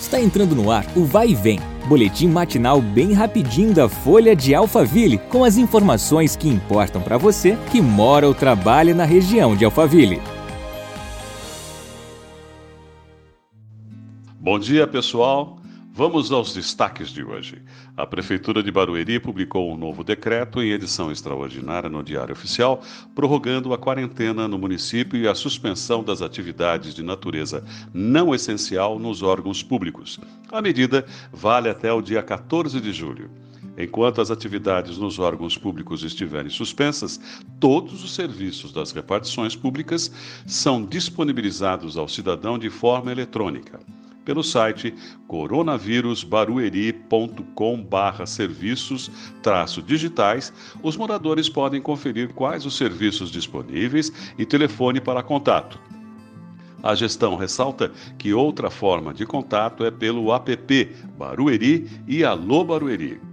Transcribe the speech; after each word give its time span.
Está 0.00 0.20
entrando 0.20 0.54
no 0.54 0.70
ar 0.70 0.86
o 0.96 1.04
Vai 1.04 1.30
e 1.30 1.34
Vem, 1.34 1.58
boletim 1.88 2.28
matinal 2.28 2.80
bem 2.80 3.12
rapidinho 3.12 3.74
da 3.74 3.88
Folha 3.88 4.34
de 4.34 4.54
Alphaville, 4.54 5.18
com 5.18 5.42
as 5.42 5.58
informações 5.58 6.36
que 6.36 6.48
importam 6.48 7.02
para 7.02 7.18
você 7.18 7.58
que 7.70 7.80
mora 7.80 8.26
ou 8.26 8.32
trabalha 8.32 8.94
na 8.94 9.04
região 9.04 9.56
de 9.56 9.64
Alphaville. 9.64 10.22
Bom 14.38 14.58
dia, 14.58 14.86
pessoal. 14.86 15.58
Vamos 15.98 16.30
aos 16.30 16.54
destaques 16.54 17.08
de 17.08 17.24
hoje. 17.24 17.60
A 17.96 18.06
Prefeitura 18.06 18.62
de 18.62 18.70
Barueri 18.70 19.18
publicou 19.18 19.68
um 19.68 19.76
novo 19.76 20.04
decreto 20.04 20.62
em 20.62 20.70
edição 20.70 21.10
extraordinária 21.10 21.90
no 21.90 22.04
Diário 22.04 22.32
Oficial, 22.32 22.80
prorrogando 23.16 23.74
a 23.74 23.78
quarentena 23.78 24.46
no 24.46 24.56
município 24.56 25.18
e 25.18 25.26
a 25.26 25.34
suspensão 25.34 26.04
das 26.04 26.22
atividades 26.22 26.94
de 26.94 27.02
natureza 27.02 27.64
não 27.92 28.32
essencial 28.32 28.96
nos 28.96 29.24
órgãos 29.24 29.60
públicos. 29.60 30.20
A 30.52 30.62
medida 30.62 31.04
vale 31.32 31.68
até 31.68 31.92
o 31.92 32.00
dia 32.00 32.22
14 32.22 32.80
de 32.80 32.92
julho. 32.92 33.28
Enquanto 33.76 34.20
as 34.20 34.30
atividades 34.30 34.98
nos 34.98 35.18
órgãos 35.18 35.58
públicos 35.58 36.04
estiverem 36.04 36.48
suspensas, 36.48 37.20
todos 37.58 38.04
os 38.04 38.14
serviços 38.14 38.72
das 38.72 38.92
repartições 38.92 39.56
públicas 39.56 40.12
são 40.46 40.86
disponibilizados 40.86 41.96
ao 41.96 42.06
cidadão 42.08 42.56
de 42.56 42.70
forma 42.70 43.10
eletrônica 43.10 43.80
pelo 44.28 44.44
site 44.44 44.94
coronavírusbarueri.com/barra 45.26 48.26
serviços 48.26 49.10
digitais. 49.82 50.52
Os 50.82 50.98
moradores 50.98 51.48
podem 51.48 51.80
conferir 51.80 52.34
quais 52.34 52.66
os 52.66 52.76
serviços 52.76 53.30
disponíveis 53.30 54.12
e 54.36 54.44
telefone 54.44 55.00
para 55.00 55.22
contato. 55.22 55.80
A 56.82 56.94
gestão 56.94 57.36
ressalta 57.36 57.90
que 58.18 58.34
outra 58.34 58.68
forma 58.68 59.14
de 59.14 59.24
contato 59.24 59.82
é 59.82 59.90
pelo 59.90 60.30
app 60.34 60.94
Barueri 61.16 61.88
e 62.06 62.22
Alô 62.22 62.62
Barueri. 62.64 63.27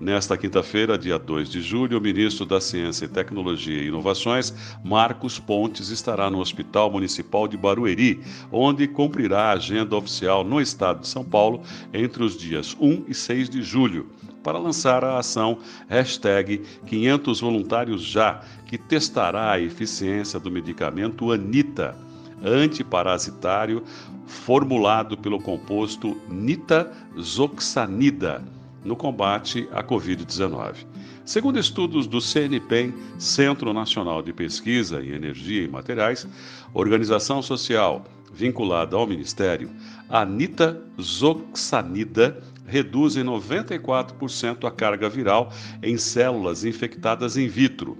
Nesta 0.00 0.36
quinta-feira, 0.36 0.98
dia 0.98 1.16
2 1.16 1.48
de 1.48 1.62
julho, 1.62 1.98
o 1.98 2.00
ministro 2.00 2.44
da 2.44 2.60
Ciência, 2.60 3.08
Tecnologia 3.08 3.80
e 3.80 3.86
Inovações, 3.86 4.52
Marcos 4.82 5.38
Pontes, 5.38 5.88
estará 5.88 6.28
no 6.28 6.40
Hospital 6.40 6.90
Municipal 6.90 7.46
de 7.46 7.56
Barueri, 7.56 8.20
onde 8.50 8.88
cumprirá 8.88 9.44
a 9.44 9.52
agenda 9.52 9.94
oficial 9.96 10.42
no 10.42 10.60
estado 10.60 11.02
de 11.02 11.08
São 11.08 11.24
Paulo 11.24 11.62
entre 11.92 12.24
os 12.24 12.36
dias 12.36 12.76
1 12.80 13.04
e 13.06 13.14
6 13.14 13.48
de 13.48 13.62
julho, 13.62 14.10
para 14.42 14.58
lançar 14.58 15.04
a 15.04 15.18
ação 15.18 15.58
hashtag 15.88 16.60
500 16.86 17.40
voluntários 17.40 18.02
já, 18.02 18.40
que 18.66 18.76
testará 18.76 19.52
a 19.52 19.60
eficiência 19.60 20.40
do 20.40 20.50
medicamento 20.50 21.30
Anita, 21.30 21.96
antiparasitário 22.42 23.84
formulado 24.26 25.16
pelo 25.16 25.40
composto 25.40 26.20
nitazoxanida 26.28 28.42
no 28.84 28.94
combate 28.94 29.68
à 29.72 29.82
Covid-19. 29.82 30.86
Segundo 31.24 31.58
estudos 31.58 32.06
do 32.06 32.20
CNPEM, 32.20 32.94
Centro 33.18 33.72
Nacional 33.72 34.22
de 34.22 34.32
Pesquisa 34.32 35.02
em 35.02 35.10
Energia 35.10 35.62
e 35.62 35.68
Materiais, 35.68 36.28
organização 36.74 37.40
social 37.40 38.04
vinculada 38.32 38.96
ao 38.96 39.06
Ministério, 39.06 39.70
a 40.08 40.24
nitazoxanida 40.24 42.42
reduz 42.66 43.16
em 43.16 43.24
94% 43.24 44.66
a 44.66 44.70
carga 44.70 45.08
viral 45.08 45.52
em 45.82 45.96
células 45.96 46.64
infectadas 46.64 47.36
in 47.36 47.46
vitro, 47.46 47.96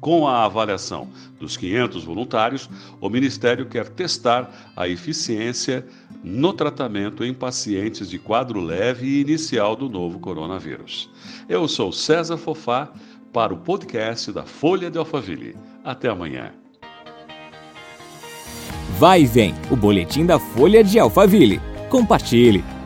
com 0.00 0.26
a 0.26 0.44
avaliação 0.44 1.08
dos 1.38 1.56
500 1.56 2.04
voluntários, 2.04 2.68
o 3.00 3.08
Ministério 3.08 3.66
quer 3.66 3.88
testar 3.88 4.70
a 4.76 4.88
eficiência 4.88 5.86
no 6.22 6.52
tratamento 6.52 7.24
em 7.24 7.34
pacientes 7.34 8.08
de 8.08 8.18
quadro 8.18 8.60
leve 8.60 9.06
e 9.06 9.20
inicial 9.20 9.74
do 9.76 9.88
novo 9.88 10.18
coronavírus. 10.18 11.10
Eu 11.48 11.66
sou 11.68 11.92
César 11.92 12.36
Fofá 12.36 12.92
para 13.32 13.52
o 13.52 13.58
podcast 13.58 14.32
da 14.32 14.44
Folha 14.44 14.90
de 14.90 14.98
Alphaville. 14.98 15.56
Até 15.84 16.08
amanhã. 16.08 16.52
Vai 18.98 19.22
e 19.22 19.26
vem, 19.26 19.54
o 19.70 19.76
boletim 19.76 20.26
da 20.26 20.38
Folha 20.38 20.82
de 20.82 20.98
Alphaville. 20.98 21.60
Compartilhe. 21.88 22.77